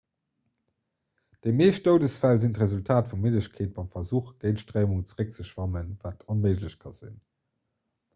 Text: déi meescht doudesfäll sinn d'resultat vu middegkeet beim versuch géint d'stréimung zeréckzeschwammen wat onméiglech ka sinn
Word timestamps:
déi 1.41 1.49
meescht 1.57 1.89
doudesfäll 1.89 2.39
sinn 2.45 2.55
d'resultat 2.57 3.11
vu 3.11 3.19
middegkeet 3.25 3.75
beim 3.75 3.91
versuch 3.91 4.31
géint 4.45 4.57
d'stréimung 4.61 5.05
zeréckzeschwammen 5.11 5.93
wat 6.07 6.25
onméiglech 6.37 6.79
ka 6.85 6.95
sinn 7.03 7.21